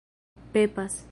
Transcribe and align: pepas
pepas 0.53 0.91